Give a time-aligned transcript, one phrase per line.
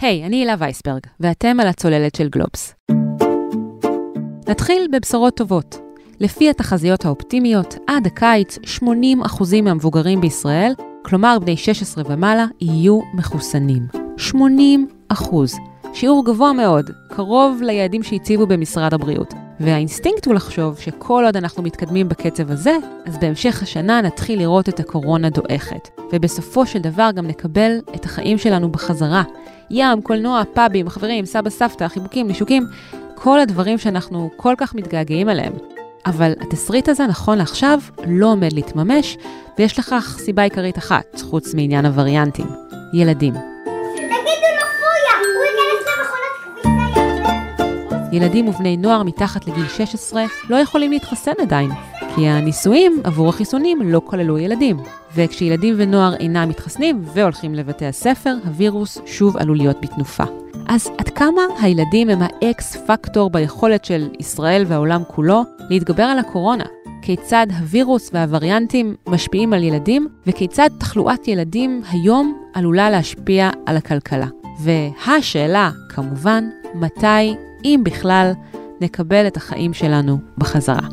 [0.00, 2.74] היי, hey, אני הילה וייסברג, ואתם על הצוללת של גלובס.
[4.48, 5.78] נתחיל בבשורות טובות.
[6.20, 8.82] לפי התחזיות האופטימיות, עד הקיץ 80%
[9.62, 10.72] מהמבוגרים בישראל,
[11.04, 13.86] כלומר בני 16 ומעלה, יהיו מחוסנים.
[15.12, 15.14] 80%.
[15.94, 19.34] שיעור גבוה מאוד, קרוב ליעדים שהציבו במשרד הבריאות.
[19.60, 22.76] והאינסטינקט הוא לחשוב שכל עוד אנחנו מתקדמים בקצב הזה,
[23.06, 25.88] אז בהמשך השנה נתחיל לראות את הקורונה דועכת.
[26.12, 29.22] ובסופו של דבר גם נקבל את החיים שלנו בחזרה.
[29.70, 32.66] ים, קולנוע, פאבים, חברים, סבא, סבתא, חיבוקים, נישוקים,
[33.14, 35.52] כל הדברים שאנחנו כל כך מתגעגעים אליהם.
[36.06, 39.16] אבל התסריט הזה, נכון לעכשיו, לא עומד להתממש,
[39.58, 42.46] ויש לכך סיבה עיקרית אחת, חוץ מעניין הווריאנטים.
[42.92, 43.57] ילדים.
[48.18, 51.70] ילדים ובני נוער מתחת לגיל 16 לא יכולים להתחסן עדיין,
[52.14, 54.76] כי הניסויים עבור החיסונים לא כללו ילדים.
[55.14, 60.24] וכשילדים ונוער אינם מתחסנים והולכים לבתי הספר, הווירוס שוב עלול להיות בתנופה.
[60.68, 66.64] אז עד כמה הילדים הם האקס פקטור ביכולת של ישראל והעולם כולו להתגבר על הקורונה?
[67.02, 74.26] כיצד הווירוס והווריאנטים משפיעים על ילדים, וכיצד תחלואת ילדים היום עלולה להשפיע על הכלכלה.
[74.60, 78.32] והשאלה, כמובן, מתי, אם בכלל,
[78.80, 80.88] נקבל את החיים שלנו בחזרה.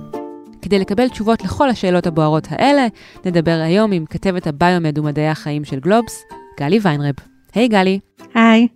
[0.61, 2.87] כדי לקבל תשובות לכל השאלות הבוערות האלה,
[3.25, 6.23] נדבר היום עם כתבת הביומד ומדעי החיים של גלובס,
[6.59, 7.13] גלי ויינרב.
[7.53, 7.99] היי hey, גלי.
[8.33, 8.67] היי.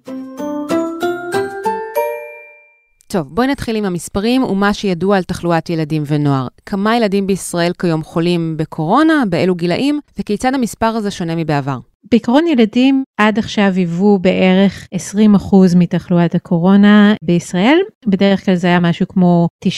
[3.08, 6.48] טוב, בואי נתחיל עם המספרים ומה שידוע על תחלואת ילדים ונוער.
[6.66, 11.78] כמה ילדים בישראל כיום חולים בקורונה, באילו גילאים, וכיצד המספר הזה שונה מבעבר?
[12.12, 17.78] בעיקרון ילדים עד עכשיו היוו בערך 20% מתחלואת הקורונה בישראל.
[18.08, 19.70] בדרך כלל זה היה משהו כמו 9%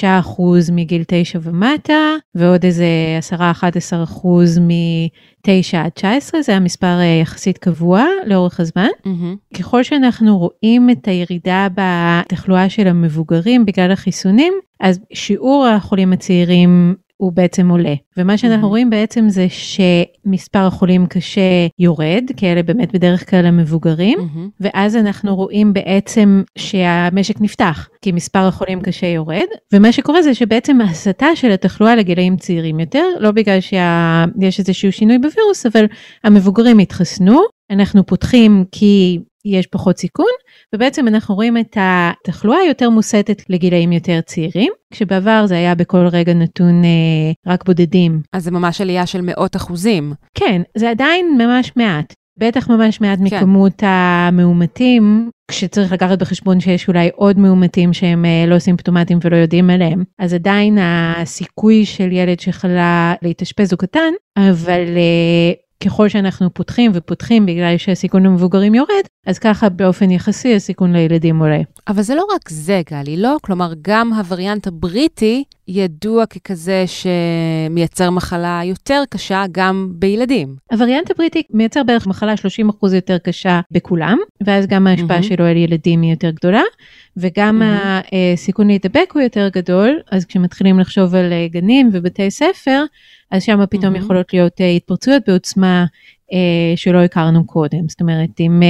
[0.72, 2.86] מגיל 9 ומטה, ועוד איזה
[3.32, 3.36] 10-11%
[4.62, 8.88] מ-9 עד 19, זה היה מספר אה, יחסית קבוע לאורך הזמן.
[9.06, 9.58] Mm-hmm.
[9.60, 17.32] ככל שאנחנו רואים את הירידה בתחלואה של המבוגרים בגלל החיסונים, אז שיעור החולים הצעירים הוא
[17.32, 17.94] בעצם עולה.
[18.18, 18.70] ומה שאנחנו mm-hmm.
[18.70, 24.50] רואים בעצם זה שמספר החולים קשה יורד, כי אלה באמת בדרך כלל המבוגרים, mm-hmm.
[24.60, 30.82] ואז אנחנו רואים בעצם שהמשק נפתח, כי מספר החולים קשה יורד, ומה שקורה זה שבעצם
[30.82, 35.86] ההסתה של התחלואה לגילאים צעירים יותר, לא בגלל שיש איזשהו שינוי בווירוס, אבל
[36.24, 40.26] המבוגרים התחסנו, אנחנו פותחים כי יש פחות סיכון,
[40.76, 46.34] ובעצם אנחנו רואים את התחלואה יותר מוסטת לגילאים יותר צעירים, כשבעבר זה היה בכל רגע
[46.34, 48.22] נתון אה, רק בודדים.
[48.34, 50.14] אז זה ממש עלייה של מאות אחוזים.
[50.34, 52.14] כן, זה עדיין ממש מעט.
[52.38, 53.24] בטח ממש מעט כן.
[53.24, 59.70] מכמות המאומתים, כשצריך לקחת בחשבון שיש אולי עוד מאומתים שהם אה, לא סימפטומטיים ולא יודעים
[59.70, 65.52] עליהם, אז עדיין הסיכוי של ילד שחלה להתאשפז הוא קטן, אבל אה,
[65.86, 71.62] ככל שאנחנו פותחים ופותחים בגלל שהסיכון למבוגרים יורד, אז ככה באופן יחסי הסיכון לילדים עולה.
[71.88, 73.38] אבל זה לא רק זה, גלי, לא?
[73.42, 80.56] כלומר, גם הווריאנט הבריטי ידוע ככזה שמייצר מחלה יותר קשה גם בילדים.
[80.72, 85.24] הווריאנט הבריטי מייצר בערך מחלה 30% יותר קשה בכולם, ואז גם ההשפעה mm-hmm.
[85.24, 86.62] שלו על ילדים היא יותר גדולה,
[87.18, 88.16] וגם mm-hmm.
[88.34, 92.84] הסיכון להידבק הוא יותר גדול, אז כשמתחילים לחשוב על אה, גנים ובתי ספר,
[93.32, 93.98] אז שם פתאום mm-hmm.
[93.98, 95.86] יכולות להיות uh, התפרצויות בעוצמה
[96.32, 96.34] uh,
[96.76, 97.90] שלא הכרנו קודם.
[97.90, 98.62] זאת אומרת, אם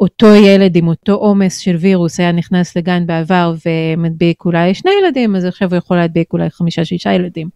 [0.00, 5.36] אותו ילד עם אותו עומס של וירוס היה נכנס לגן בעבר ומדביק אולי שני ילדים,
[5.36, 7.48] אז עכשיו הוא יכול להדביק אולי חמישה-שישה ילדים.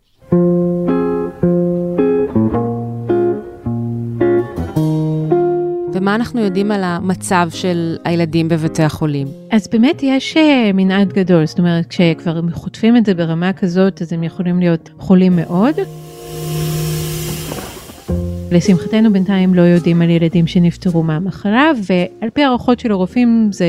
[5.99, 9.27] ומה אנחנו יודעים על המצב של הילדים בבתי החולים?
[9.51, 10.37] אז באמת יש
[10.75, 15.37] מנעד גדול, זאת אומרת, כשכבר חוטפים את זה ברמה כזאת, אז הם יכולים להיות חולים
[15.37, 15.75] מאוד.
[18.51, 23.67] לשמחתנו בינתיים לא יודעים על ילדים שנפטרו מהמחלה, ועל פי הערכות של הרופאים זה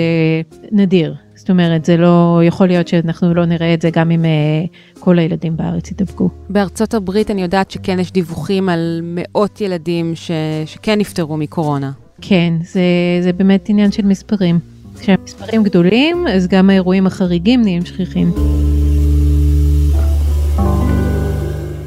[0.72, 1.16] נדיר.
[1.36, 5.20] זאת אומרת, זה לא יכול להיות שאנחנו לא נראה את זה גם אם uh, כל
[5.20, 6.30] הילדים בארץ ידבקו.
[6.50, 10.32] בארצות הברית אני יודעת שכן יש דיווחים על מאות ילדים ש...
[10.66, 11.92] שכן נפטרו מקורונה.
[12.22, 12.82] כן, זה,
[13.22, 14.60] זה באמת עניין של מספרים.
[15.00, 18.32] כשהמספרים גדולים, אז גם האירועים החריגים נהיים שכיחים.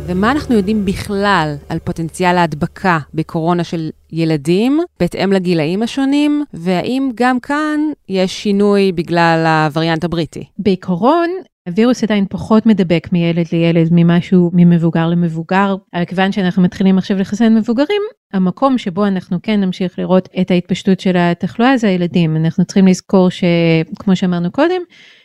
[0.07, 7.41] ומה אנחנו יודעים בכלל על פוטנציאל ההדבקה בקורונה של ילדים בהתאם לגילאים השונים, והאם גם
[7.41, 10.45] כאן יש שינוי בגלל הווריאנט הבריטי?
[10.59, 11.31] בעיקרון,
[11.69, 17.55] הווירוס עדיין פחות מדבק מילד לילד ממשהו ממבוגר למבוגר, אבל כיוון שאנחנו מתחילים עכשיו לחסן
[17.55, 22.37] מבוגרים, המקום שבו אנחנו כן נמשיך לראות את ההתפשטות של התחלואה זה הילדים.
[22.37, 24.83] אנחנו צריכים לזכור שכמו שאמרנו קודם,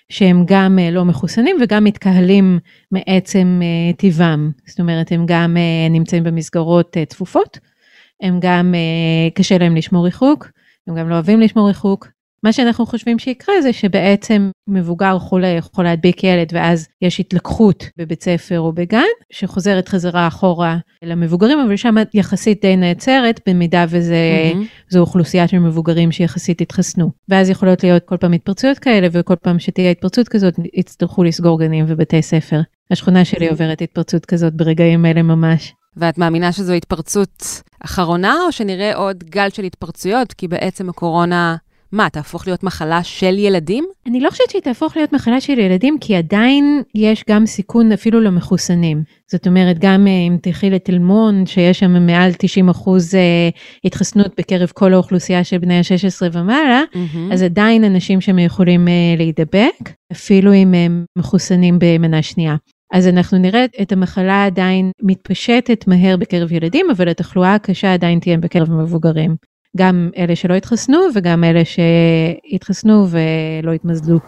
[0.09, 2.59] שהם גם אה, לא מחוסנים וגם מתקהלים
[2.91, 4.51] מעצם אה, טיבם.
[4.67, 7.59] זאת אומרת, הם גם אה, נמצאים במסגרות צפופות,
[8.21, 8.75] הם גם
[9.35, 10.51] קשה להם לשמור ריחוק,
[10.87, 12.07] הם גם לא אוהבים לשמור ריחוק,
[12.43, 18.23] מה שאנחנו חושבים שיקרה זה שבעצם מבוגר חולה יכול להדביק ילד ואז יש התלקחות בבית
[18.23, 19.03] ספר או בגן
[19.33, 24.13] שחוזרת חזרה אחורה למבוגרים אבל שם יחסית די נעצרת במידה וזו
[24.93, 24.97] mm-hmm.
[24.97, 29.91] אוכלוסייה של מבוגרים שיחסית התחסנו ואז יכולות להיות כל פעם התפרצויות כאלה וכל פעם שתהיה
[29.91, 32.61] התפרצות כזאת יצטרכו לסגור גנים ובתי ספר.
[32.91, 35.73] השכונה שלי עוברת התפרצות כזאת ברגעים אלה ממש.
[35.97, 41.55] ואת מאמינה שזו התפרצות אחרונה, או שנראה עוד גל של התפרצויות, כי בעצם הקורונה,
[41.91, 43.85] מה, תהפוך להיות מחלה של ילדים?
[44.07, 48.21] אני לא חושבת שהיא תהפוך להיות מחלה של ילדים, כי עדיין יש גם סיכון אפילו
[48.21, 49.03] למחוסנים.
[49.31, 53.49] זאת אומרת, גם אה, אם תלכי לתל מונד, שיש שם מעל 90 אחוז אה,
[53.83, 57.33] התחסנות בקרב כל האוכלוסייה של בני ה-16 ומעלה, mm-hmm.
[57.33, 62.55] אז עדיין אנשים שם יכולים אה, להידבק, אפילו אם הם מחוסנים במנה שנייה.
[62.93, 68.37] אז אנחנו נראה את המחלה עדיין מתפשטת מהר בקרב ילדים, אבל התחלואה הקשה עדיין תהיה
[68.37, 69.35] בקרב מבוגרים.
[69.77, 74.19] גם אלה שלא התחסנו וגם אלה שהתחסנו ולא התמזלו.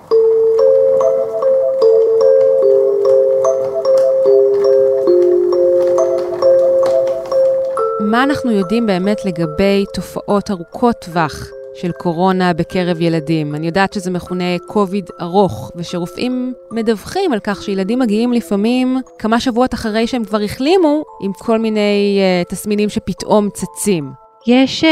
[8.11, 13.55] מה אנחנו יודעים באמת לגבי תופעות ארוכות טווח של קורונה בקרב ילדים.
[13.55, 19.73] אני יודעת שזה מכונה קוביד ארוך, ושרופאים מדווחים על כך שילדים מגיעים לפעמים כמה שבועות
[19.73, 24.28] אחרי שהם כבר החלימו, עם כל מיני uh, תסמינים שפתאום צצים.
[24.47, 24.87] יש uh,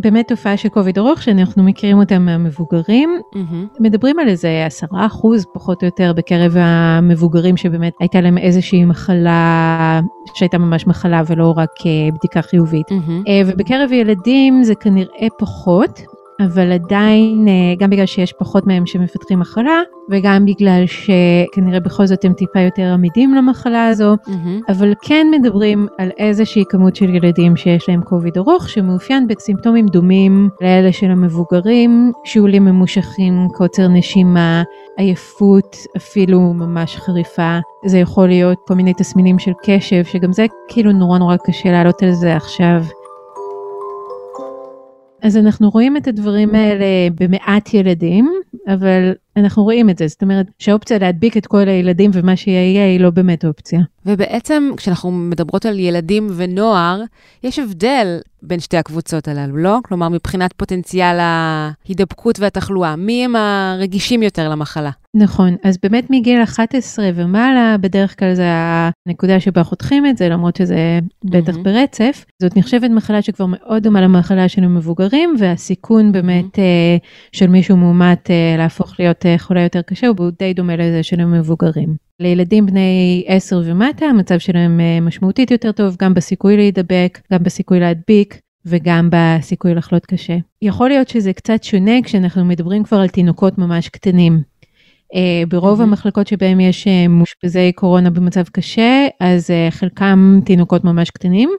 [0.00, 3.20] באמת תופעה של קוביד ארוך שאנחנו מכירים אותה מהמבוגרים.
[3.34, 3.80] Mm-hmm.
[3.80, 10.00] מדברים על איזה עשרה אחוז פחות או יותר בקרב המבוגרים שבאמת הייתה להם איזושהי מחלה
[10.34, 12.86] שהייתה ממש מחלה ולא רק uh, בדיקה חיובית.
[12.88, 13.26] Mm-hmm.
[13.26, 16.00] Uh, ובקרב ילדים זה כנראה פחות,
[16.40, 19.80] אבל עדיין, אה, גם בגלל שיש פחות מהם שמפתחים מחלה,
[20.10, 24.72] וגם בגלל שכנראה בכל זאת הם טיפה יותר עמידים למחלה הזו, mm-hmm.
[24.72, 30.48] אבל כן מדברים על איזושהי כמות של ילדים שיש להם קוביד ארוך, שמאופיין בסימפטומים דומים
[30.60, 34.62] לאלה של המבוגרים, שיעולים ממושכים, קוצר נשימה,
[34.96, 37.58] עייפות אפילו ממש חריפה.
[37.86, 42.02] זה יכול להיות כל מיני תסמינים של קשב, שגם זה כאילו נורא נורא קשה לעלות
[42.02, 42.82] על זה עכשיו.
[45.22, 46.84] אז אנחנו רואים את הדברים האלה
[47.20, 48.30] במעט ילדים,
[48.68, 53.00] אבל אנחנו רואים את זה, זאת אומרת שהאופציה להדביק את כל הילדים ומה שיהיה היא
[53.00, 53.80] לא באמת אופציה.
[54.06, 57.02] ובעצם כשאנחנו מדברות על ילדים ונוער,
[57.42, 59.78] יש הבדל בין שתי הקבוצות הללו, לא?
[59.84, 64.90] כלומר, מבחינת פוטנציאל ההידבקות והתחלואה, מי הם הרגישים יותר למחלה?
[65.18, 68.46] נכון, אז באמת מגיל 11 ומעלה, בדרך כלל זה
[69.06, 71.62] הנקודה שבה חותכים את זה, למרות שזה בטח mm-hmm.
[71.62, 72.24] ברצף.
[72.42, 77.32] זאת נחשבת מחלה שכבר מאוד דומה למחלה של המבוגרים, והסיכון באמת mm-hmm.
[77.32, 81.20] של מישהו מאומת אה, להפוך להיות אה, חולה יותר קשה הוא די דומה לזה של
[81.20, 81.96] המבוגרים.
[82.20, 88.40] לילדים בני 10 ומטה המצב שלהם משמעותית יותר טוב, גם בסיכוי להידבק, גם בסיכוי להדביק.
[88.66, 90.36] וגם בסיכוי לחלות קשה.
[90.62, 94.42] יכול להיות שזה קצת שונה כשאנחנו מדברים כבר על תינוקות ממש קטנים.
[95.12, 95.82] Uh, ברוב mm-hmm.
[95.82, 101.50] המחלקות שבהם יש uh, מאושפזי קורונה במצב קשה, אז uh, חלקם תינוקות ממש קטנים,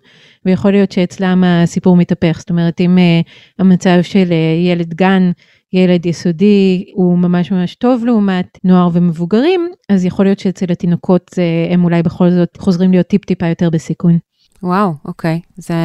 [0.45, 2.35] ויכול להיות שאצלם הסיפור מתהפך.
[2.39, 3.27] זאת אומרת, אם uh,
[3.59, 5.31] המצב של uh, ילד גן,
[5.73, 11.73] ילד יסודי, הוא ממש ממש טוב לעומת נוער ומבוגרים, אז יכול להיות שאצל התינוקות uh,
[11.73, 14.17] הם אולי בכל זאת חוזרים להיות טיפ-טיפה יותר בסיכון.
[14.63, 15.39] וואו, אוקיי.
[15.55, 15.75] זה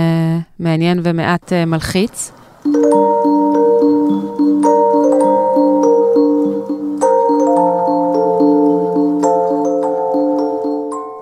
[0.59, 2.32] מעניין ומעט uh, מלחיץ.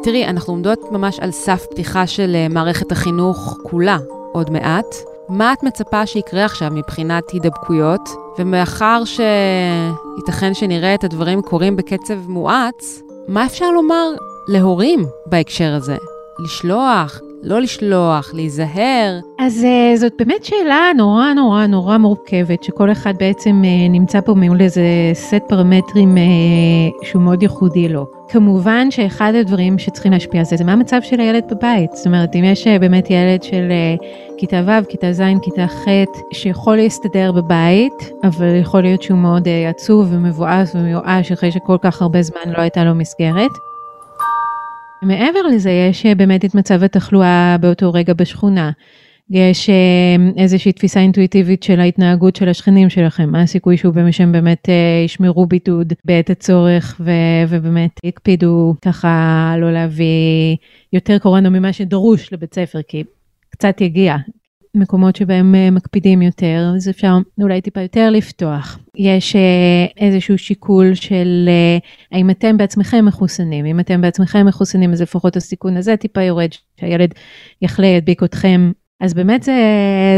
[0.02, 3.99] תראי, אנחנו עומדות ממש על סף פתיחה של uh, מערכת החינוך כולה
[4.33, 4.87] עוד מעט.
[5.28, 8.09] מה את מצפה שיקרה עכשיו מבחינת הידבקויות?
[8.38, 14.11] ומאחר שייתכן שנראה את הדברים קורים בקצב מואץ, מה אפשר לומר
[14.49, 15.97] להורים בהקשר הזה?
[16.45, 19.20] לשלוח, לא לשלוח, להיזהר.
[19.38, 24.35] אז uh, זאת באמת שאלה נורא נורא נורא מורכבת, שכל אחד בעצם uh, נמצא פה
[24.35, 24.82] מול איזה
[25.14, 28.06] סט פרמטרים uh, שהוא מאוד ייחודי לו.
[28.28, 31.90] כמובן שאחד הדברים שצריכים להשפיע על זה, זה מה המצב של הילד בבית.
[31.92, 33.73] זאת אומרת, אם יש באמת ילד של
[34.38, 35.87] כיתה ו', כיתה ז', כיתה ח',
[36.32, 42.23] שיכול להסתדר בבית, אבל יכול להיות שהוא מאוד עצוב ומבואס ומיואש אחרי שכל כך הרבה
[42.23, 43.69] זמן לא הייתה לו מסגרת.
[45.02, 48.71] מעבר לזה יש אה, באמת את מצב התחלואה באותו רגע בשכונה.
[49.30, 54.69] יש אה, איזושהי תפיסה אינטואיטיבית של ההתנהגות של השכנים שלכם, מה הסיכוי שהוא שהם באמת
[54.69, 57.11] אה, ישמרו בידוד בעת הצורך ו,
[57.49, 60.57] ובאמת יקפידו ככה לא להביא
[60.92, 63.04] יותר קורונה ממה שדרוש לבית ספר, כי
[63.50, 64.16] קצת יגיע,
[64.74, 68.78] מקומות שבהם אה, מקפידים יותר, אז אפשר אולי טיפה יותר לפתוח.
[68.96, 71.78] יש אה, איזשהו שיקול של אה,
[72.12, 73.66] האם אתם בעצמכם מחוסנים.
[73.66, 76.48] אם אתם בעצמכם מחוסנים, אז לפחות הסיכון הזה טיפה יורד,
[76.80, 77.14] שהילד
[77.62, 78.72] יחלה, ידביק אתכם.
[79.00, 79.52] אז באמת זה,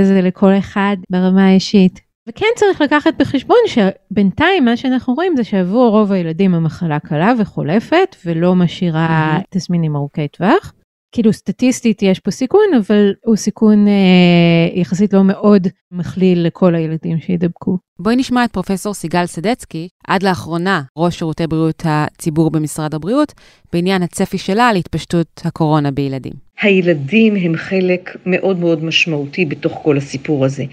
[0.04, 2.00] זה לכל אחד ברמה האישית.
[2.28, 8.16] וכן צריך לקחת בחשבון שבינתיים מה שאנחנו רואים זה שעבור רוב הילדים המחלה קלה וחולפת
[8.26, 9.38] ולא משאירה.
[9.50, 10.73] תסמינים ארוכי טווח.
[11.12, 17.21] כאילו סטטיסטית יש פה סיכון, אבל הוא סיכון אה, יחסית לא מאוד מכליל לכל הילדים
[17.21, 17.78] שידבקו.
[17.99, 23.33] בואי נשמע את פרופסור סיגל סדצקי, עד לאחרונה ראש שירותי בריאות הציבור במשרד הבריאות,
[23.73, 26.33] בעניין הצפי שלה להתפשטות הקורונה בילדים.
[26.62, 30.64] הילדים הם חלק מאוד מאוד משמעותי בתוך כל הסיפור הזה.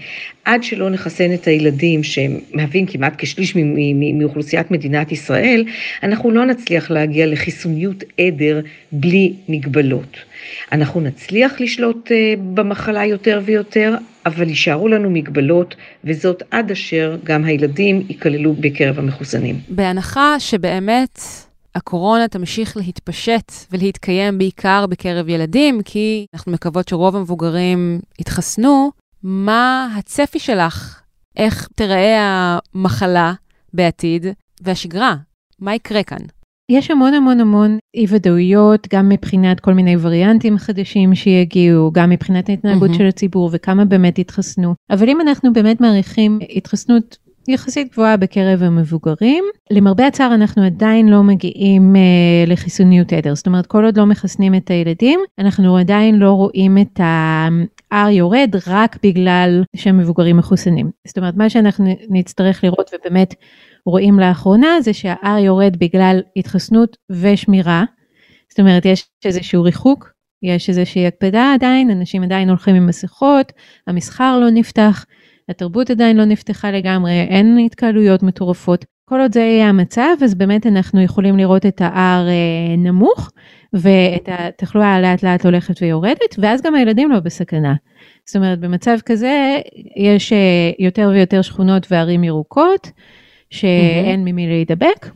[0.44, 3.56] עד שלא נחסן את הילדים, שהם מהווים כמעט כשליש
[4.14, 5.64] מאוכלוסיית מדינת ישראל,
[6.02, 8.60] אנחנו לא נצליח להגיע לחיסוניות עדר
[8.92, 10.16] בלי מגבלות.
[10.72, 13.94] אנחנו נצליח לשלוט אה, במחלה יותר ויותר,
[14.26, 19.56] אבל יישארו לנו מגבלות, וזאת עד אשר גם הילדים ייכללו בקרב המחוסנים.
[19.68, 21.18] בהנחה שבאמת
[21.74, 28.90] הקורונה תמשיך להתפשט ולהתקיים בעיקר בקרב ילדים, כי אנחנו מקוות שרוב המבוגרים יתחסנו,
[29.22, 31.00] מה הצפי שלך?
[31.36, 32.18] איך תיראה
[32.74, 33.32] המחלה
[33.74, 34.26] בעתיד
[34.60, 35.16] והשגרה?
[35.58, 36.18] מה יקרה כאן?
[36.70, 42.48] יש המון המון המון אי ודאויות, גם מבחינת כל מיני וריאנטים חדשים שיגיעו, גם מבחינת
[42.48, 42.98] ההתנהגות mm-hmm.
[42.98, 44.74] של הציבור וכמה באמת יתחסנו.
[44.90, 47.18] אבל אם אנחנו באמת מעריכים התחסנות
[47.50, 49.44] יחסית גבוהה בקרב המבוגרים.
[49.70, 52.00] למרבה הצער אנחנו עדיין לא מגיעים אה,
[52.46, 57.00] לחיסוניות עדר, זאת אומרת כל עוד לא מחסנים את הילדים, אנחנו עדיין לא רואים את
[57.00, 60.90] ה-R יורד רק בגלל שהמבוגרים מחוסנים.
[61.06, 63.34] זאת אומרת מה שאנחנו נצטרך לראות ובאמת
[63.86, 67.84] רואים לאחרונה זה שה-R יורד בגלל התחסנות ושמירה.
[68.50, 73.52] זאת אומרת יש איזשהו ריחוק, יש איזושהי הקפדה עדיין, אנשים עדיין הולכים עם מסכות,
[73.86, 75.04] המסחר לא נפתח.
[75.50, 78.84] התרבות עדיין לא נפתחה לגמרי, אין התקהלויות מטורפות.
[79.04, 83.30] כל עוד זה יהיה המצב, אז באמת אנחנו יכולים לראות את ה-R אה, נמוך,
[83.72, 87.74] ואת התחלואה לאט לאט הולכת ויורדת, ואז גם הילדים לא בסכנה.
[88.26, 89.58] זאת אומרת, במצב כזה
[89.96, 90.38] יש אה,
[90.78, 92.90] יותר ויותר שכונות וערים ירוקות,
[93.50, 95.10] שאין ממי להידבק,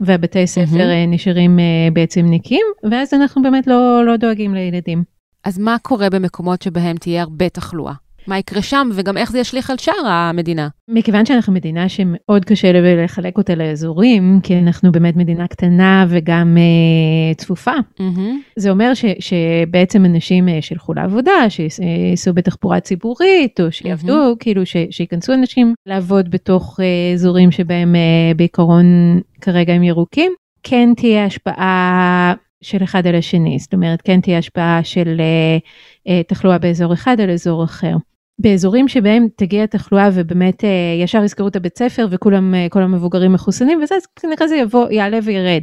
[0.00, 1.08] והבתי ספר mm-hmm.
[1.08, 1.58] נשארים
[1.92, 5.04] בעצם ניקים, ואז אנחנו באמת לא, לא דואגים לילדים.
[5.44, 7.92] אז מה קורה במקומות שבהם תהיה הרבה תחלואה?
[8.28, 10.68] מה יקרה שם, וגם איך זה ישליך על שאר המדינה.
[10.88, 17.36] מכיוון שאנחנו מדינה שמאוד קשה לחלק אותה לאזורים, כי אנחנו באמת מדינה קטנה וגם uh,
[17.36, 18.20] צפופה, mm-hmm.
[18.56, 24.36] זה אומר ש, שבעצם אנשים uh, שילכו לעבודה, שייסעו בתחבורה ציבורית, או שיעבדו, mm-hmm.
[24.40, 30.92] כאילו ש, שייכנסו אנשים לעבוד בתוך uh, אזורים שבהם uh, בעיקרון כרגע הם ירוקים, כן
[30.96, 36.58] תהיה השפעה של אחד על השני, זאת אומרת כן תהיה השפעה של uh, uh, תחלואה
[36.58, 37.96] באזור אחד על אזור אחר.
[38.38, 40.68] באזורים שבהם תגיע תחלואה ובאמת אה,
[41.02, 44.90] ישר יזכרו את הבית ספר וכולם, אה, כל המבוגרים מחוסנים וזה, אז כנראה זה יבוא,
[44.90, 45.62] יעלה וירד.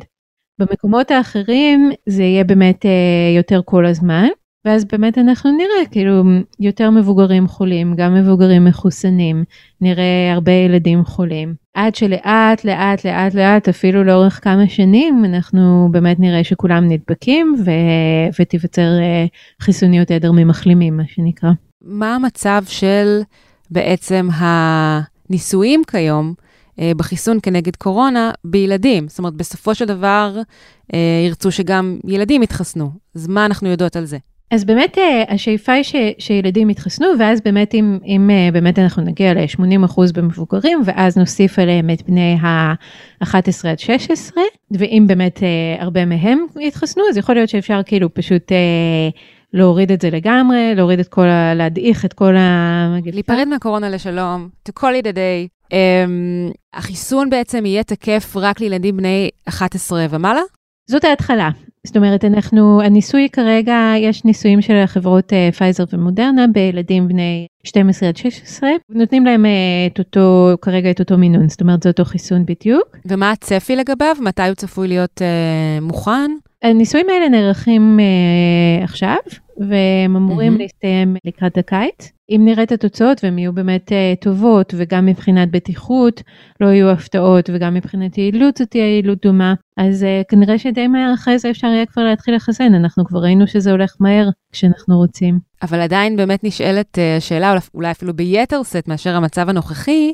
[0.60, 2.92] במקומות האחרים זה יהיה באמת אה,
[3.36, 4.28] יותר כל הזמן,
[4.66, 6.24] ואז באמת אנחנו נראה כאילו
[6.60, 9.44] יותר מבוגרים חולים, גם מבוגרים מחוסנים,
[9.82, 11.56] נראה הרבה ילדים חולים.
[11.74, 17.72] עד שלאט לאט לאט לאט אפילו לאורך כמה שנים אנחנו באמת נראה שכולם נדבקים ו...
[18.40, 18.90] ותיווצר
[19.62, 21.50] חיסוניות עדר ממחלימים מה שנקרא.
[21.84, 23.22] מה המצב של
[23.72, 26.34] בעצם הניסויים כיום
[26.80, 29.08] אה, בחיסון כנגד קורונה בילדים?
[29.08, 30.40] זאת אומרת, בסופו של דבר
[30.94, 32.92] אה, ירצו שגם ילדים יתחסנו.
[33.16, 34.18] אז מה אנחנו יודעות על זה?
[34.54, 39.04] אז באמת אה, השאיפה היא ש, שילדים יתחסנו, ואז באמת אם, אם אה, באמת אנחנו
[39.04, 46.06] נגיע ל-80% במבוגרים, ואז נוסיף עליהם את בני ה-11 עד 16, ואם באמת אה, הרבה
[46.06, 48.52] מהם יתחסנו, אז יכול להיות שאפשר כאילו פשוט
[49.54, 51.54] להוריד את זה לגמרי, להוריד את כל ה...
[51.54, 53.12] להדעיך את כל המגפה.
[53.14, 55.64] להיפרד מהקורונה לשלום, to call it a day.
[55.70, 60.42] Um, החיסון בעצם יהיה תקף רק לילדים בני 11 ומעלה?
[60.90, 61.50] זאת ההתחלה.
[61.88, 68.18] זאת אומרת, אנחנו, הניסוי כרגע, יש ניסויים של החברות פייזר ומודרנה בילדים בני 12 עד
[68.18, 72.46] 16, נותנים להם uh, את אותו, כרגע את אותו מינון, זאת אומרת, זה אותו חיסון
[72.46, 72.98] בדיוק.
[73.06, 74.16] ומה הצפי לגביו?
[74.22, 76.32] מתי הוא צפוי להיות uh, מוכן?
[76.64, 79.18] הניסויים האלה נערכים uh, עכשיו,
[79.70, 80.60] והם אמורים mm-hmm.
[80.60, 82.12] להסתיים לקראת הקיץ.
[82.30, 86.24] אם נראה את התוצאות והן יהיו באמת uh, טובות, וגם מבחינת בטיחות
[86.62, 91.14] לא יהיו הפתעות, וגם מבחינת יעילות זאת תהיה יעילות דומה, אז uh, כנראה שדי מהר
[91.14, 95.40] אחרי זה אפשר יהיה כבר להתחיל לחסן, אנחנו כבר ראינו שזה הולך מהר כשאנחנו רוצים.
[95.62, 100.12] אבל עדיין באמת נשאלת השאלה, אולי אפילו ביתר שאת מאשר המצב הנוכחי,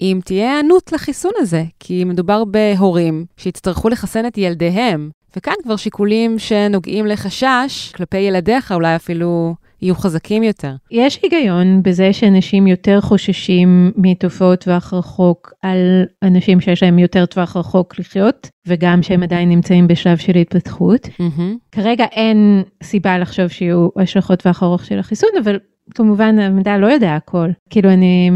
[0.00, 6.38] אם תהיה היענות לחיסון הזה, כי מדובר בהורים שיצטרכו לחסן את ילדיהם, וכאן כבר שיקולים
[6.38, 10.74] שנוגעים לחשש כלפי ילדיך, אולי אפילו יהיו חזקים יותר.
[10.90, 17.56] יש היגיון בזה שאנשים יותר חוששים מתופעות טווח רחוק על אנשים שיש להם יותר טווח
[17.56, 21.06] רחוק לחיות, וגם שהם עדיין נמצאים בשלב של התפתחות.
[21.06, 21.72] Mm-hmm.
[21.72, 25.58] כרגע אין סיבה לחשוב שיהיו השלכות טווח ארוך של החיסון, אבל
[25.94, 28.30] כמובן המדע לא יודע הכל, כאילו אני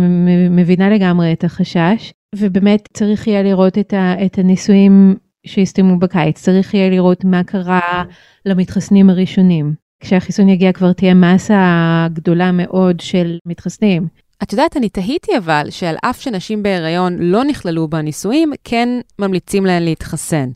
[0.50, 5.16] מבינה לגמרי את החשש, ובאמת צריך יהיה לראות את, ה, את הניסויים
[5.48, 8.04] שהסתיימו בקיץ, צריך יהיה לראות מה קרה
[8.46, 9.74] למתחסנים הראשונים.
[10.00, 14.06] כשהחיסון יגיע כבר תהיה מסה גדולה מאוד של מתחסנים.
[14.42, 18.88] את יודעת, אני תהיתי אבל שעל אף שנשים בהיריון לא נכללו בניסויים, כן
[19.18, 20.48] ממליצים להן להתחסן.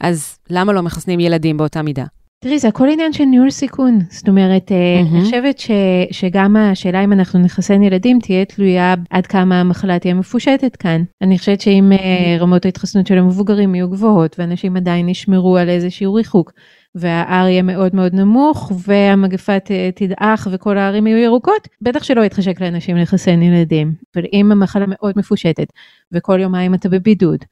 [0.00, 2.04] אז למה לא מחסנים ילדים באותה מידה?
[2.40, 3.98] תראי, זה הכל עניין של ניהול סיכון.
[4.10, 5.14] זאת אומרת, mm-hmm.
[5.14, 5.70] אני חושבת ש,
[6.10, 11.02] שגם השאלה אם אנחנו נחסן ילדים תהיה תלויה עד כמה המחלה תהיה מפושטת כאן.
[11.22, 12.40] אני חושבת שאם mm-hmm.
[12.40, 16.52] רמות ההתחסנות של המבוגרים יהיו גבוהות, ואנשים עדיין ישמרו על איזשהו ריחוק,
[16.94, 19.52] וה-R יהיה מאוד מאוד נמוך, והמגפה
[19.94, 23.92] תדעך וכל הערים יהיו ירוקות, בטח שלא יתחשק לאנשים לחסן ילדים.
[24.16, 25.66] אבל אם המחלה מאוד מפושטת,
[26.12, 27.44] וכל יומיים אתה בבידוד,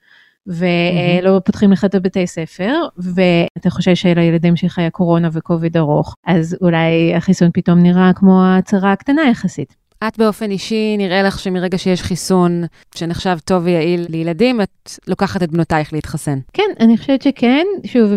[0.46, 6.56] ולא פותחים לך את הבתי ספר, ואתה חושש שלילדים שלך היה קורונה וקוביד ארוך, אז
[6.62, 9.84] אולי החיסון פתאום נראה כמו הצהרה הקטנה יחסית.
[10.08, 15.50] את באופן אישי, נראה לך שמרגע שיש חיסון שנחשב טוב ויעיל לילדים, את לוקחת את
[15.50, 16.38] בנותייך להתחסן.
[16.52, 18.12] כן, אני חושבת שכן, שוב,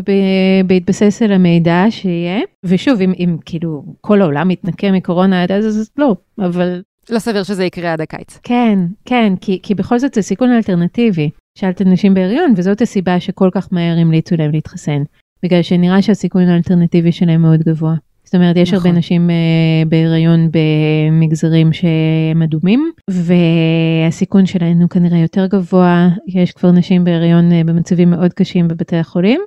[0.65, 5.89] בהתבסס על המידע שיהיה, ושוב, אם, אם כאילו כל העולם מתנקה מקורונה עד אז, אז
[5.97, 6.81] לא, אבל...
[7.09, 8.39] לא סביר שזה יקרה עד הקיץ.
[8.43, 11.29] כן, כן, כי, כי בכל זאת זה סיכון אלטרנטיבי.
[11.57, 15.03] שאלת נשים בהריון, וזאת הסיבה שכל כך מהר המליצו להם להתחסן.
[15.43, 17.95] בגלל שנראה שהסיכון האלטרנטיבי שלהם מאוד גבוה.
[18.23, 18.87] זאת אומרת, יש נכון.
[18.87, 26.09] הרבה נשים uh, בהיריון במגזרים שהם אדומים, והסיכון שלהם הוא כנראה יותר גבוה.
[26.27, 29.41] יש כבר נשים בהיריון uh, במצבים מאוד קשים בבתי החולים.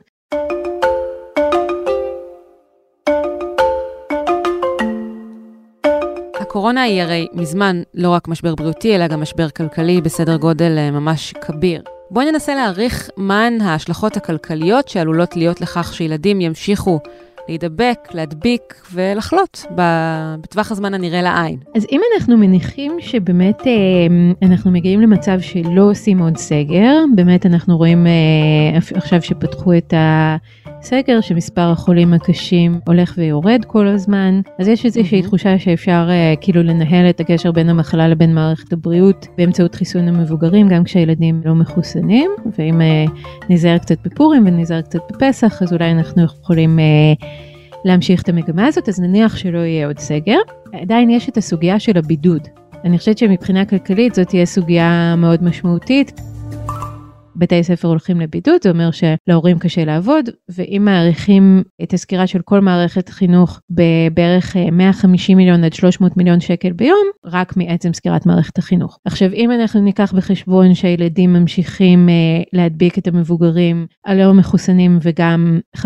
[6.41, 10.95] הקורונה היא הרי מזמן לא רק משבר בריאותי, אלא גם משבר כלכלי בסדר גודל uh,
[10.95, 11.83] ממש כביר.
[12.11, 17.01] בואי ננסה להעריך מהן ההשלכות הכלכליות שעלולות להיות לכך שילדים ימשיכו
[17.49, 19.67] להידבק, להדביק ולחלות
[20.41, 21.57] בטווח הזמן הנראה לעין.
[21.77, 23.73] אז אם אנחנו מניחים שבאמת אה,
[24.43, 29.95] אנחנו מגיעים למצב שלא עושים עוד סגר, באמת אנחנו רואים אה, עכשיו שפתחו את
[30.81, 36.63] הסגר, שמספר החולים הקשים הולך ויורד כל הזמן, אז יש איזושהי תחושה שאפשר אה, כאילו
[36.63, 42.31] לנהל את הקשר בין המחלה לבין מערכת הבריאות באמצעות חיסון המבוגרים, גם כשהילדים לא מחוסנים,
[42.59, 42.81] ואם
[43.49, 46.79] ניזהר קצת בפורים וניזהר קצת בפסח, אז אולי אנחנו יכולים...
[47.85, 50.39] להמשיך את המגמה הזאת, אז נניח שלא יהיה עוד סגר.
[50.73, 52.49] עדיין יש את הסוגיה של הבידוד.
[52.85, 56.21] אני חושבת שמבחינה כלכלית זאת תהיה סוגיה מאוד משמעותית.
[57.37, 62.61] בתי ספר הולכים לבידוד, זה אומר שלהורים קשה לעבוד, ואם מעריכים את הסקירה של כל
[62.61, 68.59] מערכת חינוך בבערך 150 אה, מיליון עד 300 מיליון שקל ביום, רק מעצם סקירת מערכת
[68.59, 68.99] החינוך.
[69.05, 72.15] עכשיו, אם אנחנו ניקח בחשבון שהילדים ממשיכים אה,
[72.53, 75.81] להדביק את המבוגרים הלא מחוסנים וגם 5%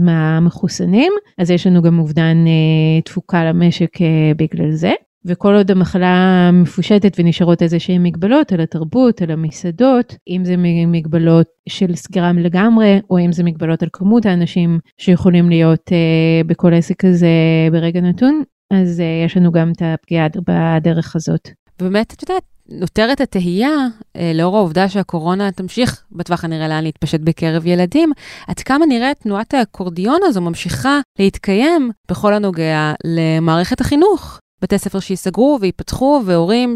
[0.00, 3.90] מהמחוסנים, אז יש לנו גם אובדן אה, תפוקה למשק
[4.36, 4.92] בגלל זה.
[5.24, 10.54] וכל עוד המחלה מפושטת ונשארות איזה שהן מגבלות על התרבות, על המסעדות, אם זה
[10.86, 16.74] מגבלות של סגירה לגמרי, או אם זה מגבלות על כמות האנשים שיכולים להיות אה, בכל
[16.74, 17.28] עסק הזה
[17.72, 21.48] ברגע נתון, אז אה, יש לנו גם את הפגיעה בדרך הזאת.
[21.78, 23.76] באמת, את יודעת, נותרת התהייה,
[24.16, 28.12] אה, לאור העובדה שהקורונה תמשיך בטווח הנראה לאן להתפשט בקרב ילדים,
[28.46, 34.40] עד כמה נראה תנועת האקורדיון הזו ממשיכה להתקיים בכל הנוגע למערכת החינוך.
[34.62, 36.74] בתי ספר שייסגרו וייפתחו, והורים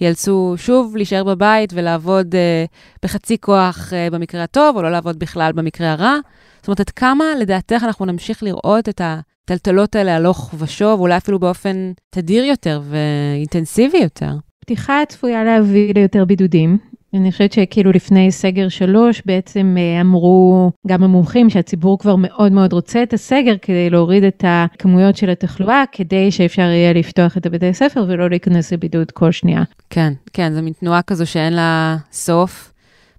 [0.00, 5.52] שיאלצו שוב להישאר בבית ולעבוד uh, בחצי כוח uh, במקרה הטוב, או לא לעבוד בכלל
[5.52, 6.16] במקרה הרע.
[6.60, 11.38] זאת אומרת, עד כמה לדעתך אנחנו נמשיך לראות את הטלטלות האלה הלוך ושוב, אולי אפילו
[11.38, 14.32] באופן תדיר יותר ואינטנסיבי יותר?
[14.60, 16.78] פתיחה צפויה להביא ליותר בידודים,
[17.14, 22.72] אני חושבת שכאילו לפני סגר שלוש בעצם אה, אמרו גם המומחים שהציבור כבר מאוד מאוד
[22.72, 27.68] רוצה את הסגר כדי להוריד את הכמויות של התחלואה, כדי שאפשר יהיה לפתוח את הבתי
[27.68, 29.62] הספר ולא להיכנס לבידוד כל שנייה.
[29.90, 32.72] כן, כן, זו מין תנועה כזו שאין לה סוף.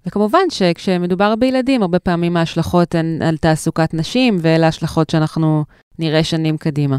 [0.06, 5.64] וכמובן שכשמדובר בילדים, הרבה פעמים ההשלכות הן על תעסוקת נשים, ואלה השלכות שאנחנו
[5.98, 6.96] נראה שנים קדימה.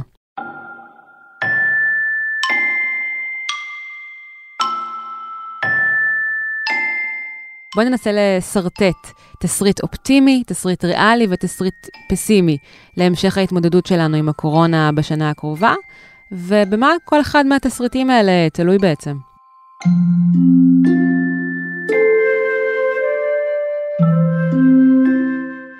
[7.78, 12.58] בואי ננסה לשרטט תסריט אופטימי, תסריט ריאלי ותסריט פסימי
[12.98, 15.74] להמשך ההתמודדות שלנו עם הקורונה בשנה הקרובה,
[16.32, 19.18] ובמה כל אחד מהתסריטים האלה תלוי בעצם.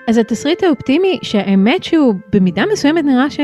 [0.08, 3.40] אז התסריט האופטימי, שהאמת שהוא במידה מסוימת נראה ש...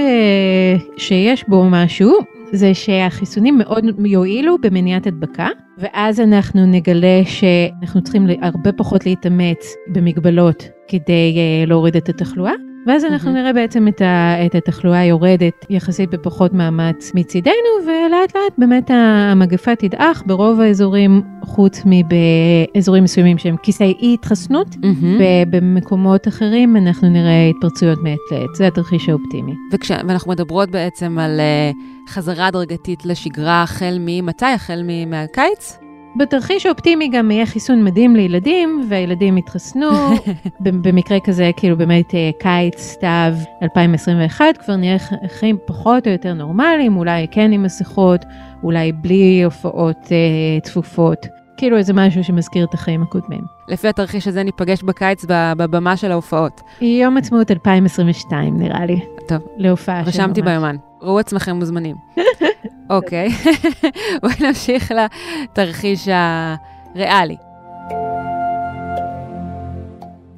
[0.96, 2.18] שיש בו משהו,
[2.52, 10.68] זה שהחיסונים מאוד יועילו במניעת הדבקה, ואז אנחנו נגלה שאנחנו צריכים הרבה פחות להתאמץ במגבלות
[10.88, 12.52] כדי uh, להוריד את התחלואה.
[12.86, 18.52] ואז אנחנו נראה בעצם את, ה, את התחלואה יורדת יחסית בפחות מאמץ מצידנו, ולאט לאט
[18.58, 24.76] באמת המגפה תדעך ברוב האזורים, חוץ מבאזורים מסוימים שהם כיסי אי התחסנות,
[25.18, 29.52] ובמקומות אחרים אנחנו נראה התפרצויות מעת לעת, זה התרחיש האופטימי.
[29.72, 34.46] וכש, ואנחנו מדברות בעצם על uh, חזרה הדרגתית לשגרה החל ממתי?
[34.46, 35.83] החל מהקיץ?
[36.16, 39.90] בתרחיש האופטימי גם יהיה חיסון מדהים לילדים, והילדים יתחסנו.
[40.60, 44.96] במקרה כזה, כאילו באמת אה, קיץ, סתיו 2021, כבר נהיה
[45.28, 48.24] חיים פחות או יותר נורמליים, אולי כן עם מסכות,
[48.62, 51.26] אולי בלי הופעות אה, צפופות.
[51.56, 53.40] כאילו איזה משהו שמזכיר את החיים הקודמים.
[53.68, 56.60] לפי התרחיש הזה ניפגש בקיץ בבמה של ההופעות.
[56.80, 59.00] יום עצמאות 2022 נראה לי.
[59.28, 59.38] טוב.
[59.56, 60.16] להופעה של ממש.
[60.16, 60.76] רשמתי ביומן.
[61.02, 61.96] ראו עצמכם מוזמנים.
[62.90, 63.28] אוקיי,
[64.22, 67.36] בואי נמשיך לתרחיש הריאלי.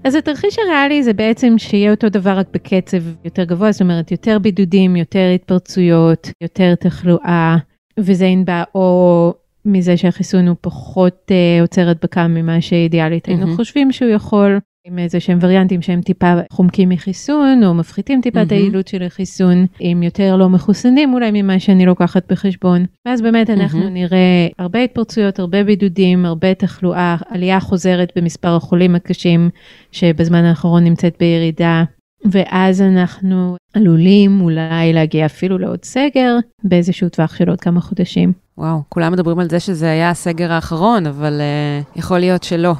[0.04, 4.38] אז התרחיש הריאלי זה בעצם שיהיה אותו דבר רק בקצב יותר גבוה, זאת אומרת יותר
[4.38, 7.56] בידודים, יותר התפרצויות, יותר תחלואה,
[7.98, 13.30] וזה ינבע או מזה שהחיסון הוא פחות uh, עוצר הדבקה ממה שאידיאלית mm-hmm.
[13.30, 18.40] היינו חושבים שהוא יכול, עם איזה שהם וריאנטים שהם טיפה חומקים מחיסון, או מפחיתים טיפה
[18.40, 18.46] mm-hmm.
[18.46, 22.84] את היעילות של החיסון, עם יותר לא מחוסנים אולי ממה שאני לוקחת בחשבון.
[23.06, 23.90] ואז באמת אנחנו mm-hmm.
[23.90, 29.50] נראה הרבה התפרצויות, הרבה בידודים, הרבה תחלואה, עלייה חוזרת במספר החולים הקשים,
[29.92, 31.84] שבזמן האחרון נמצאת בירידה.
[32.30, 38.32] ואז אנחנו עלולים אולי להגיע אפילו לעוד סגר באיזשהו טווח של עוד כמה חודשים.
[38.58, 42.74] וואו, כולם מדברים על זה שזה היה הסגר האחרון, אבל uh, יכול להיות שלא.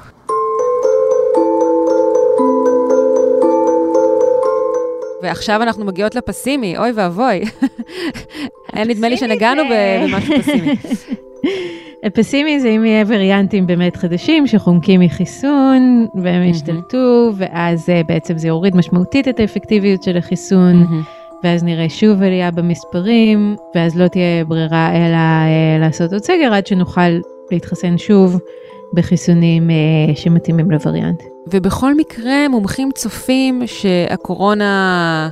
[5.27, 7.45] ועכשיו אנחנו מגיעות לפסימי, אוי ואבוי.
[8.73, 10.75] היה נדמה לי שנגענו במשהו פסימי.
[12.05, 18.49] הפסימי זה אם יהיה וריאנטים באמת חדשים שחומקים מחיסון והם ישתלטו, ואז אה, בעצם זה
[18.49, 20.87] יוריד משמעותית את האפקטיביות של החיסון.
[21.45, 26.67] ואז נראה שוב עלייה במספרים, ואז לא תהיה ברירה אלא אה, לעשות עוד סגר עד
[26.67, 28.41] שנוכל להתחסן שוב
[28.95, 31.36] בחיסונים אה, שמתאימים לווריאנט.
[31.47, 35.29] ובכל מקרה, מומחים צופים שהקורונה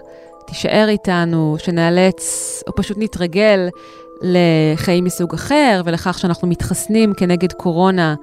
[0.47, 3.69] תישאר איתנו, שנאלץ או פשוט נתרגל
[4.23, 8.15] לחיים מסוג אחר ולכך שאנחנו מתחסנים כנגד קורונה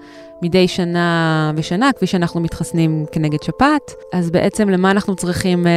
[0.42, 5.72] מדי שנה ושנה, כפי שאנחנו מתחסנים כנגד שפעת, אז בעצם למה אנחנו צריכים אה,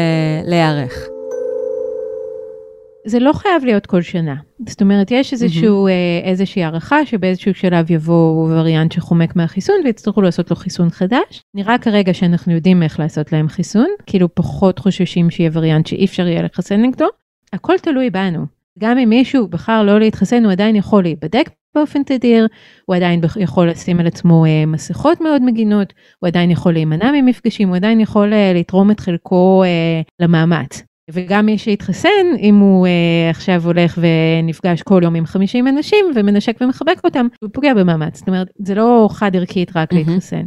[0.44, 1.13] להיערך?
[3.06, 4.34] זה לא חייב להיות כל שנה.
[4.68, 6.26] זאת אומרת, יש איזשהו, mm-hmm.
[6.26, 11.42] איזושהי הערכה שבאיזשהו שלב יבוא וריאנט שחומק מהחיסון ויצטרכו לעשות לו חיסון חדש.
[11.54, 16.26] נראה כרגע שאנחנו יודעים איך לעשות להם חיסון, כאילו פחות חוששים שיהיה וריאנט שאי אפשר
[16.26, 17.06] יהיה לחסן נגדו.
[17.52, 18.46] הכל תלוי בנו.
[18.78, 22.46] גם אם מישהו בחר לא להתחסן, הוא עדיין יכול להיבדק באופן תדיר,
[22.84, 27.68] הוא עדיין יכול לשים על עצמו אה, מסכות מאוד מגינות, הוא עדיין יכול להימנע ממפגשים,
[27.68, 29.62] הוא עדיין יכול אה, לתרום את חלקו
[30.20, 30.82] למאמץ.
[31.10, 36.56] וגם מי שהתחסן, אם הוא אה, עכשיו הולך ונפגש כל יום עם 50 אנשים ומנשק
[36.60, 38.18] ומחבק אותם, הוא פוגע במאמץ.
[38.18, 39.92] זאת אומרת, זה לא חד ערכית רק.
[39.92, 40.44] להתחסן.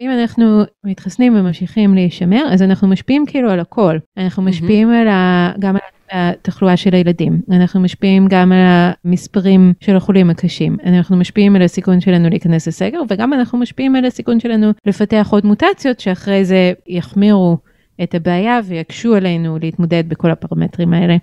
[0.00, 3.98] אם אנחנו מתחסנים וממשיכים להישמר, אז אנחנו משפיעים כאילו על הכל.
[4.16, 4.90] אנחנו משפיעים.
[4.90, 5.52] על ה...
[5.58, 8.58] גם על התחלואה של הילדים, אנחנו משפיעים גם על
[9.04, 14.04] המספרים של החולים הקשים, אנחנו משפיעים על הסיכון שלנו להיכנס לסגר, וגם אנחנו משפיעים על
[14.04, 17.58] הסיכון שלנו לפתח עוד מוטציות שאחרי זה יחמירו
[18.02, 21.16] את הבעיה ויקשו עלינו להתמודד בכל הפרמטרים האלה.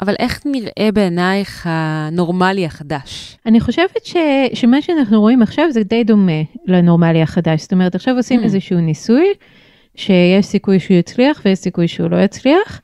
[0.00, 3.38] אבל איך נראה בעינייך הנורמלי החדש?
[3.46, 4.16] אני חושבת ש,
[4.54, 7.60] שמה שאנחנו רואים עכשיו זה די דומה לנורמלי החדש.
[7.60, 8.44] זאת אומרת, עכשיו עושים mm.
[8.44, 9.26] איזשהו ניסוי,
[9.94, 12.80] שיש סיכוי שהוא יצליח ויש סיכוי שהוא לא יצליח,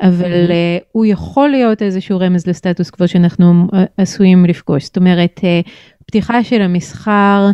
[0.00, 0.50] אבל mm.
[0.50, 4.84] uh, הוא יכול להיות איזשהו רמז לסטטוס קוו שאנחנו uh, עשויים לפגוש.
[4.84, 5.68] זאת אומרת, uh,
[6.06, 7.50] פתיחה של המסחר, אה,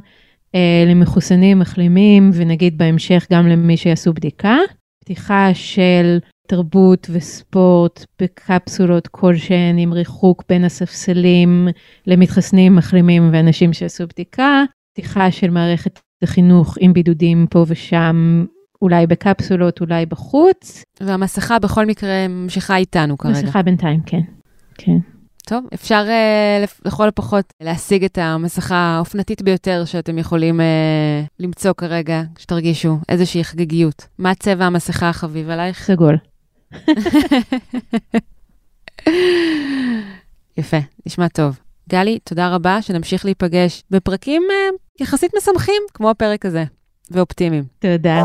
[0.86, 4.56] למחוסנים מחלימים ונגיד בהמשך גם למי שיעשו בדיקה.
[5.04, 11.68] פתיחה של תרבות וספורט בקפסולות כלשהן עם ריחוק בין הספסלים
[12.06, 14.62] למתחסנים מחלימים ואנשים שעשו בדיקה.
[14.92, 18.44] פתיחה של מערכת החינוך עם בידודים פה ושם
[18.82, 20.84] אולי בקפסולות, אולי בחוץ.
[21.00, 23.42] והמסכה בכל מקרה ממשיכה איתנו כרגע.
[23.42, 24.20] מסכה בינתיים, כן.
[24.74, 24.98] כן.
[25.46, 30.62] טוב, אפשר uh, לכל הפחות להשיג את המסכה האופנתית ביותר שאתם יכולים uh,
[31.38, 34.06] למצוא כרגע, שתרגישו איזושהי חגיגיות.
[34.18, 35.84] מה צבע המסכה החביב עלייך?
[35.84, 36.16] סגול.
[40.58, 40.76] יפה,
[41.06, 41.58] נשמע טוב.
[41.88, 46.64] גלי, תודה רבה, שנמשיך להיפגש בפרקים uh, יחסית משמחים, כמו הפרק הזה,
[47.10, 47.64] ואופטימיים.
[47.78, 48.22] תודה.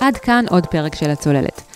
[0.00, 1.67] עד כאן עוד פרק של הצוללת.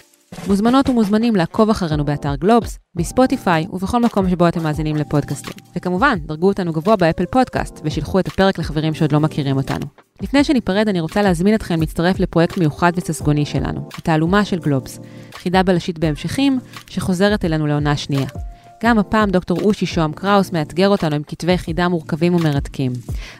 [0.46, 5.52] מוזמנות ומוזמנים לעקוב אחרינו באתר גלובס, בספוטיפיי ובכל מקום שבו אתם מאזינים לפודקאסטים.
[5.76, 9.86] וכמובן, דרגו אותנו גבוה באפל פודקאסט ושילחו את הפרק לחברים שעוד לא מכירים אותנו.
[10.22, 15.00] לפני שניפרד, אני רוצה להזמין אתכם להצטרף לפרויקט מיוחד וססגוני שלנו, התעלומה של גלובס,
[15.34, 16.58] חידה בלשית בהמשכים,
[16.90, 18.26] שחוזרת אלינו לעונה שנייה.
[18.82, 22.92] גם הפעם דוקטור אושי שוהם קראוס מאתגר אותנו עם כתבי חידה מורכבים ומרתקים.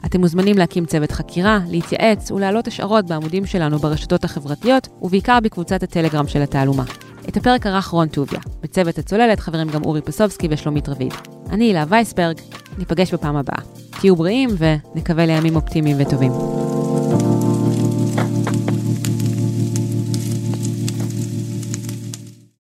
[0.06, 6.28] אתם מוזמנים להקים צוות חקירה, להתייעץ ולהעלות השערות בעמודים שלנו ברשתות החברתיות, ובעיקר בקבוצת הטלגרם
[6.28, 6.84] של התעלומה.
[7.28, 8.40] את הפרק ערך רון טוביה.
[8.62, 11.14] בצוות הצוללת חברים גם אורי פסובסקי ושלומית רביד.
[11.50, 12.36] אני הילה וייסברג,
[12.78, 13.58] ניפגש בפעם הבאה.
[14.00, 16.32] תהיו בריאים ונקווה לימים אופטימיים וטובים.